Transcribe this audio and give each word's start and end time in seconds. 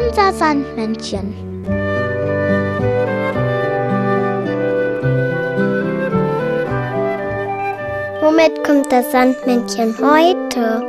Unser 0.00 0.32
Sandmännchen. 0.32 1.34
Womit 8.22 8.64
kommt 8.64 8.90
das 8.90 9.12
Sandmännchen 9.12 9.94
heute? 9.98 10.82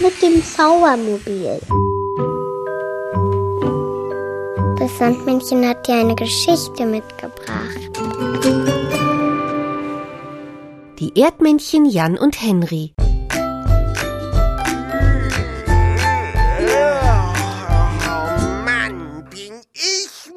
Mit 0.00 0.22
dem 0.22 0.42
Zaubermobil. 0.42 1.60
Das 4.78 4.98
Sandmännchen 4.98 5.68
hat 5.68 5.86
dir 5.86 5.96
eine 5.96 6.14
Geschichte 6.14 6.86
mitgebracht. 6.86 7.90
Die 11.00 11.18
Erdmännchen 11.18 11.86
Jan 11.86 12.18
und 12.18 12.42
Henry. 12.42 12.92
Oh 12.94 13.22
Mann, 18.66 19.26
bin 19.30 19.62
ich 19.72 20.30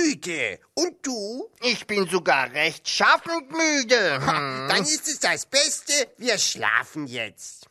müde. 0.00 0.58
Und 0.72 0.94
du? 1.02 1.50
Ich 1.60 1.86
bin 1.86 2.08
sogar 2.08 2.50
recht 2.52 2.88
schaffend 2.88 3.52
müde. 3.52 4.20
Hm. 4.26 4.68
Dann 4.70 4.84
ist 4.84 5.06
es 5.06 5.20
das 5.20 5.44
Beste, 5.44 5.92
wir 6.16 6.38
schlafen 6.38 7.06
jetzt. 7.06 7.66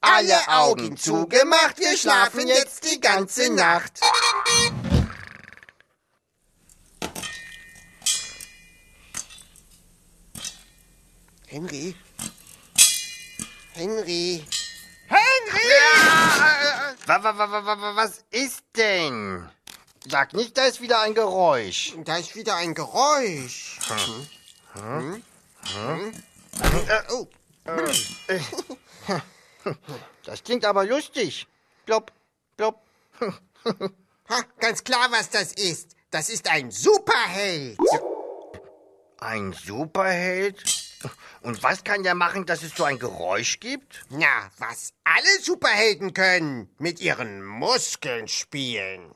Alle 0.00 0.38
Augen 0.48 0.96
zugemacht, 0.96 1.78
wir 1.78 1.98
schlafen 1.98 2.48
jetzt 2.48 2.90
die 2.90 2.98
ganze 2.98 3.52
Nacht. 3.52 4.00
Henry? 11.48 11.94
Henry? 13.72 14.44
Henry! 15.08 15.68
wa, 17.06 17.22
wa, 17.22 17.64
wa, 17.64 17.96
was 17.96 18.22
ist 18.30 18.64
denn? 18.76 19.48
Sag 20.06 20.34
nicht, 20.34 20.58
da 20.58 20.66
ist 20.66 20.82
wieder 20.82 21.00
ein 21.00 21.14
Geräusch. 21.14 21.94
Da 22.04 22.18
ist 22.18 22.36
wieder 22.36 22.56
ein 22.56 22.74
Geräusch. 22.74 23.78
Äh, 24.76 25.20
oh. 27.12 27.26
Äh, 27.64 28.40
Das 30.24 30.44
klingt 30.44 30.66
aber 30.66 30.84
lustig. 30.84 31.46
Plopp, 31.86 32.12
plopp. 32.58 32.82
Ha, 34.28 34.42
ganz 34.60 34.84
klar, 34.84 35.10
was 35.10 35.30
das 35.30 35.54
ist. 35.54 35.96
Das 36.10 36.28
ist 36.28 36.46
ein 36.50 36.70
Superheld. 36.70 37.78
Ein 39.20 39.54
Superheld? 39.54 40.62
Und 41.42 41.62
was 41.62 41.84
kann 41.84 42.02
der 42.02 42.14
machen, 42.14 42.44
dass 42.46 42.62
es 42.62 42.74
so 42.74 42.84
ein 42.84 42.98
Geräusch 42.98 43.60
gibt? 43.60 44.04
Na, 44.10 44.50
was 44.58 44.92
alle 45.04 45.40
Superhelden 45.40 46.12
können. 46.14 46.68
Mit 46.78 47.00
ihren 47.00 47.44
Muskeln 47.44 48.26
spielen. 48.28 49.12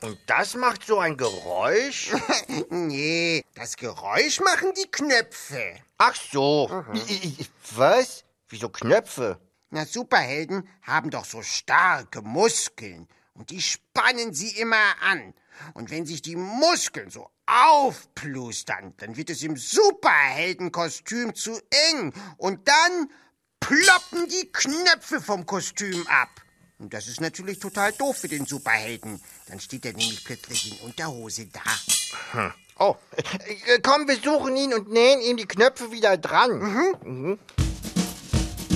Und 0.00 0.18
das 0.26 0.54
macht 0.54 0.84
so 0.84 0.98
ein 0.98 1.16
Geräusch? 1.16 2.12
nee, 2.70 3.44
das 3.54 3.76
Geräusch 3.76 4.40
machen 4.40 4.72
die 4.76 4.90
Knöpfe. 4.90 5.76
Ach 5.98 6.14
so. 6.14 6.84
I- 7.08 7.46
Was? 7.76 8.24
Wieso 8.48 8.68
Knöpfe? 8.68 9.38
Na, 9.70 9.86
Superhelden 9.86 10.68
haben 10.82 11.10
doch 11.10 11.24
so 11.24 11.42
starke 11.42 12.20
Muskeln. 12.22 13.08
Und 13.34 13.50
die 13.50 13.62
spannen 13.62 14.34
sie 14.34 14.50
immer 14.58 14.94
an. 15.02 15.34
Und 15.72 15.90
wenn 15.90 16.04
sich 16.04 16.20
die 16.20 16.36
Muskeln 16.36 17.10
so 17.10 17.30
aufplustern, 17.46 18.94
dann 18.98 19.16
wird 19.16 19.30
es 19.30 19.42
im 19.42 19.56
Superheldenkostüm 19.56 21.34
zu 21.34 21.60
eng. 21.90 22.12
Und 22.36 22.66
dann 22.68 23.10
ploppen 23.60 24.28
die 24.28 24.50
Knöpfe 24.52 25.20
vom 25.20 25.46
Kostüm 25.46 26.06
ab. 26.06 26.28
Und 26.78 26.92
das 26.92 27.06
ist 27.06 27.20
natürlich 27.20 27.60
total 27.60 27.92
doof 27.92 28.18
für 28.18 28.28
den 28.28 28.46
Superhelden. 28.46 29.22
Dann 29.48 29.60
steht 29.60 29.86
er 29.86 29.92
nämlich 29.92 30.24
plötzlich 30.24 30.72
in 30.72 30.86
Unterhose 30.86 31.46
da. 31.46 32.50
Oh, 32.78 32.96
äh, 33.46 33.78
komm, 33.82 34.08
wir 34.08 34.16
suchen 34.16 34.56
ihn 34.56 34.74
und 34.74 34.90
nähen 34.90 35.20
ihm 35.20 35.36
die 35.36 35.46
Knöpfe 35.46 35.92
wieder 35.92 36.16
dran. 36.16 37.38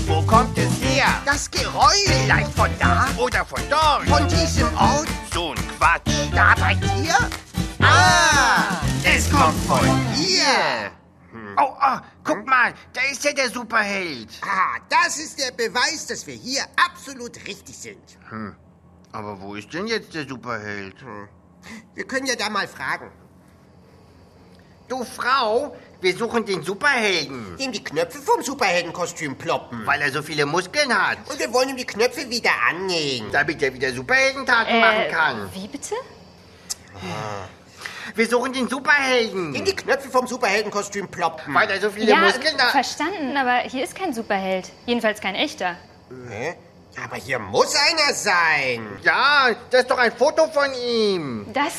Wo 0.07 0.23
kommt 0.23 0.57
es 0.57 0.71
her? 0.81 1.21
Das 1.27 1.51
Geräusch. 1.51 2.07
Vielleicht 2.07 2.53
von 2.53 2.71
da? 2.79 3.09
Oder 3.19 3.45
von 3.45 3.61
dort. 3.69 4.09
Von 4.09 4.29
diesem 4.29 4.73
Ort? 4.77 5.09
So 5.35 5.51
ein 5.51 5.69
Quatsch. 5.77 6.13
Da 6.33 6.55
bei 6.55 6.75
dir? 6.75 7.48
Ah, 7.89 8.81
es 9.05 9.31
kommt 9.31 9.59
von 9.67 9.87
hier. 10.15 10.91
Oh, 11.61 11.75
oh, 11.81 11.99
guck 12.23 12.47
mal, 12.47 12.73
da 12.93 13.01
ist 13.11 13.25
ja 13.25 13.33
der 13.33 13.51
Superheld. 13.51 14.29
Ah, 14.43 14.79
das 14.89 15.19
ist 15.19 15.39
der 15.41 15.51
Beweis, 15.53 16.07
dass 16.07 16.27
wir 16.27 16.35
hier 16.35 16.63
absolut 16.77 17.37
richtig 17.47 17.77
sind. 17.77 18.19
Aber 19.13 19.41
wo 19.41 19.55
ist 19.55 19.73
denn 19.73 19.87
jetzt 19.87 20.15
der 20.15 20.27
Superheld? 20.29 20.95
Wir 21.95 22.07
können 22.07 22.27
ja 22.27 22.37
da 22.37 22.49
mal 22.49 22.69
fragen. 22.69 23.11
Du 24.89 25.05
Frau, 25.05 25.77
wir 26.01 26.17
suchen 26.17 26.47
den 26.47 26.63
Superhelden, 26.63 27.59
Ihm 27.59 27.73
die 27.73 27.83
Knöpfe 27.85 28.21
vom 28.23 28.43
Superheldenkostüm 28.43 29.37
ploppen. 29.37 29.85
weil 29.87 30.01
er 30.01 30.11
so 30.13 30.23
viele 30.23 30.47
Muskeln 30.47 30.91
hat. 30.97 31.19
Und 31.29 31.39
wir 31.39 31.53
wollen 31.53 31.71
ihm 31.71 31.77
die 31.77 31.85
Knöpfe 31.85 32.31
wieder 32.31 32.53
annähen. 32.71 33.27
Damit 33.33 33.63
er 33.63 33.75
wieder 33.75 33.93
Superheldentaten 33.93 34.81
machen 34.81 35.01
Äh, 35.03 35.11
kann. 35.11 35.51
wie 35.55 35.69
bitte? 35.69 35.95
Wir 38.15 38.27
suchen 38.29 38.53
den 38.53 38.69
Superhelden, 38.69 39.55
Ihm 39.55 39.65
die 39.65 39.75
Knöpfe 39.77 40.09
vom 40.11 40.27
Superheldenkostüm 40.27 41.09
ploppen. 41.09 41.55
weil 41.55 41.71
er 41.71 41.81
so 41.81 41.91
viele 41.91 42.11
Ja, 42.11 42.17
Muskeln 42.17 42.57
hat. 42.61 42.71
verstanden, 42.73 43.37
aber 43.37 43.59
hier 43.69 43.85
ist 43.85 43.95
kein 43.95 44.13
Superheld. 44.13 44.71
Jedenfalls 44.87 45.21
kein 45.21 45.35
echter. 45.35 45.77
Hä? 46.31 46.55
Aber 47.05 47.17
hier 47.17 47.39
muss 47.39 47.75
einer 47.77 48.13
sein. 48.15 48.87
Ja, 49.03 49.51
das 49.71 49.83
ist 49.83 49.91
doch 49.91 49.99
ein 49.99 50.11
Foto 50.13 50.49
von 50.49 50.73
ihm. 50.75 51.47
Das 51.53 51.75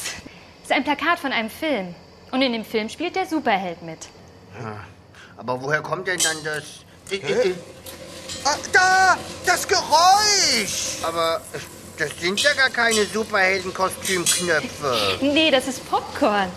ist 0.63 0.71
ein 0.71 0.83
Plakat 0.83 1.19
von 1.19 1.31
einem 1.33 1.49
Film. 1.49 1.93
Und 2.31 2.41
in 2.41 2.53
dem 2.53 2.63
Film 2.63 2.87
spielt 2.89 3.15
der 3.15 3.25
Superheld 3.25 3.81
mit. 3.81 4.07
Aber 5.37 5.61
woher 5.61 5.81
kommt 5.81 6.07
denn 6.07 6.19
dann 6.19 6.37
das... 6.43 6.63
Ich, 7.09 7.23
ich, 7.23 7.29
ich, 7.45 7.55
Ah, 8.45 8.55
da, 8.71 9.17
das 9.45 9.67
Geräusch. 9.67 10.99
aber 11.03 11.41
das 11.99 12.09
sind 12.19 12.41
ja 12.41 12.53
gar 12.53 12.69
keine 12.69 13.05
Superheldenkostümknöpfe. 13.05 15.17
Nee, 15.21 15.51
das 15.51 15.67
ist 15.67 15.87
Popcorn. 15.89 16.49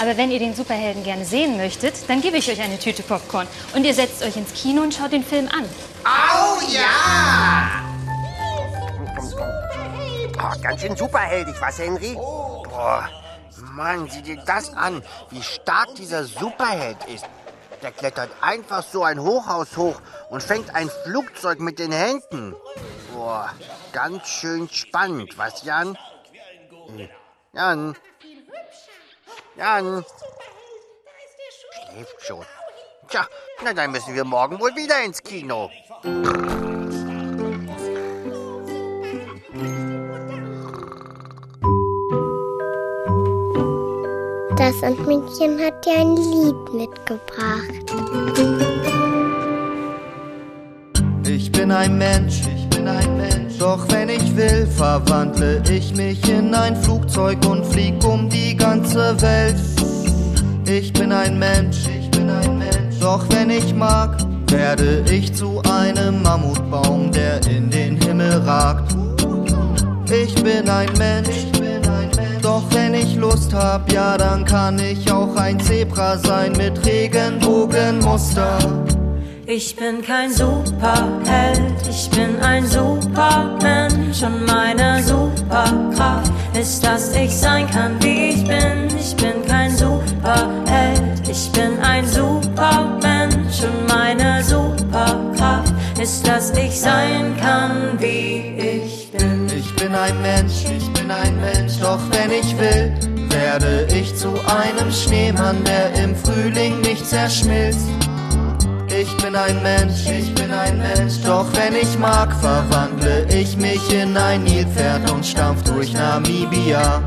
Aber 0.00 0.16
wenn 0.16 0.30
ihr 0.30 0.38
den 0.38 0.54
Superhelden 0.54 1.02
gerne 1.02 1.24
sehen 1.24 1.56
möchtet, 1.56 1.94
dann 2.08 2.20
gebe 2.20 2.36
ich 2.36 2.50
euch 2.50 2.60
eine 2.60 2.78
Tüte 2.78 3.02
Popcorn. 3.02 3.48
Und 3.74 3.84
ihr 3.84 3.94
setzt 3.94 4.22
euch 4.22 4.36
ins 4.36 4.52
Kino 4.52 4.82
und 4.82 4.94
schaut 4.94 5.12
den 5.12 5.24
Film 5.24 5.48
an. 5.48 5.64
Au 6.04 6.60
ja! 6.70 7.82
Oh, 10.38 10.60
ganz 10.60 10.80
schön 10.80 10.96
superheldig, 10.96 11.54
was, 11.60 11.78
Henry? 11.78 12.14
Boah, 12.14 13.08
Mann, 13.74 14.08
sieh 14.10 14.22
dir 14.22 14.42
das 14.44 14.74
an, 14.74 15.02
wie 15.30 15.42
stark 15.42 15.94
dieser 15.94 16.24
Superheld 16.24 16.96
ist. 17.06 17.24
Der 17.80 17.92
klettert 17.92 18.30
einfach 18.40 18.82
so 18.82 19.04
ein 19.04 19.20
Hochhaus 19.20 19.76
hoch 19.76 20.00
und 20.30 20.42
fängt 20.42 20.74
ein 20.74 20.90
Flugzeug 21.04 21.60
mit 21.60 21.78
den 21.78 21.92
Händen. 21.92 22.54
Boah, 23.22 23.54
ganz 23.92 24.26
schön 24.26 24.68
spannend, 24.68 25.38
was, 25.38 25.62
Jan? 25.62 25.96
Hm, 26.88 27.08
Jan? 27.52 27.96
Jan? 29.56 30.04
Schläft 31.92 32.20
schon. 32.26 32.44
Tja, 33.08 33.24
na 33.62 33.72
dann 33.74 33.92
müssen 33.92 34.12
wir 34.16 34.24
morgen 34.24 34.58
wohl 34.58 34.74
wieder 34.74 35.04
ins 35.04 35.22
Kino. 35.22 35.70
Das 44.56 44.80
Sandmännchen 44.80 45.64
hat 45.64 45.86
dir 45.86 45.96
ein 45.96 46.16
Lied 46.16 46.72
mitgebracht. 46.72 47.86
Ich 51.24 51.52
bin 51.52 51.70
ein 51.70 51.96
Mensch, 51.98 52.40
ich 52.56 52.61
bin 52.82 52.88
ein 52.88 53.16
Mensch. 53.16 53.58
Doch 53.58 53.86
wenn 53.90 54.08
ich 54.08 54.36
will, 54.36 54.66
verwandle 54.66 55.62
ich 55.70 55.94
mich 55.94 56.28
in 56.28 56.54
ein 56.54 56.76
Flugzeug 56.76 57.38
und 57.46 57.64
flieg 57.66 58.04
um 58.04 58.28
die 58.28 58.56
ganze 58.56 59.20
Welt. 59.20 59.56
Ich 60.66 60.92
bin 60.92 61.12
ein 61.12 61.38
Mensch, 61.38 61.86
ich 61.86 62.10
bin 62.10 62.28
ein 62.30 62.58
Mensch. 62.58 62.98
Doch 63.00 63.24
wenn 63.30 63.50
ich 63.50 63.74
mag, 63.74 64.16
werde 64.48 65.04
ich 65.10 65.34
zu 65.34 65.62
einem 65.62 66.22
Mammutbaum, 66.22 67.12
der 67.12 67.44
in 67.46 67.70
den 67.70 68.00
Himmel 68.00 68.32
ragt. 68.44 68.94
Ich 70.10 70.34
bin 70.42 70.68
ein 70.68 70.90
Mensch, 70.98 71.28
ich 71.28 71.52
bin 71.52 71.84
ein 71.88 72.10
Mensch. 72.16 72.42
Doch 72.42 72.64
wenn 72.72 72.94
ich 72.94 73.16
Lust 73.16 73.54
hab, 73.54 73.90
ja, 73.92 74.16
dann 74.16 74.44
kann 74.44 74.78
ich 74.78 75.10
auch 75.10 75.36
ein 75.36 75.58
Zebra 75.60 76.18
sein 76.18 76.52
mit 76.52 76.84
Regenbogenmuster. 76.84 78.58
Ich 79.46 79.74
bin 79.74 80.02
kein 80.02 80.32
Superheld, 80.32 81.74
ich 81.90 82.08
bin 82.10 82.40
ein 82.40 82.64
Supermensch 82.64 84.22
und 84.22 84.46
meine 84.46 85.02
Superkraft 85.02 86.30
ist, 86.58 86.84
dass 86.84 87.12
ich 87.16 87.36
sein 87.36 87.68
kann, 87.68 88.00
wie 88.00 88.30
ich 88.30 88.44
bin. 88.44 88.88
Ich 88.96 89.16
bin 89.16 89.44
kein 89.48 89.76
Superheld, 89.76 91.28
ich 91.28 91.50
bin 91.50 91.76
ein 91.80 92.06
Supermensch 92.06 93.64
und 93.64 93.88
meine 93.88 94.44
Superkraft 94.44 95.72
ist, 96.00 96.26
dass 96.26 96.50
ich 96.56 96.78
sein 96.78 97.36
kann, 97.40 97.98
wie 97.98 98.54
ich 98.58 99.10
bin. 99.10 99.48
Ich 99.56 99.74
bin 99.74 99.92
ein 99.92 100.22
Mensch, 100.22 100.66
ich 100.76 100.92
bin 100.92 101.10
ein 101.10 101.40
Mensch, 101.40 101.80
doch 101.80 102.00
wenn 102.12 102.30
ich 102.30 102.56
will, 102.58 102.94
werde 103.28 103.88
ich 103.92 104.14
zu 104.14 104.28
einem 104.28 104.92
Schneemann, 104.92 105.64
der 105.64 106.04
im 106.04 106.14
Frühling 106.14 106.80
nicht 106.82 107.04
zerschmilzt. 107.04 107.88
Ich 109.02 109.16
bin 109.16 109.34
ein 109.34 109.60
Mensch, 109.64 110.06
ich 110.06 110.32
bin 110.32 110.52
ein 110.52 110.78
Mensch, 110.78 111.14
doch 111.24 111.46
wenn 111.54 111.74
ich 111.74 111.98
mag, 111.98 112.32
verwandle 112.40 113.26
ich 113.34 113.56
mich 113.56 113.92
in 113.92 114.16
ein 114.16 114.44
Nilpferd 114.44 115.10
und 115.10 115.26
stampf 115.26 115.64
durch 115.64 115.92
Namibia. 115.92 117.02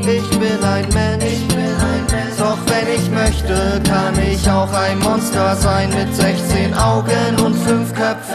Ich 0.00 0.28
bin 0.30 0.64
ein 0.64 0.88
Mensch, 0.92 1.24
ich 1.24 1.46
bin 1.46 1.58
ein 1.58 2.04
Mensch, 2.10 2.36
doch 2.38 2.58
wenn 2.66 2.88
ich 2.92 3.08
möchte, 3.08 3.80
kann 3.88 4.18
ich 4.18 4.50
auch 4.50 4.72
ein 4.72 4.98
Monster 4.98 5.54
sein 5.54 5.90
mit 5.90 6.12
16 6.12 6.74
Augen 6.74 7.36
und 7.44 7.54
5 7.54 7.94
Köpfen. 7.94 8.33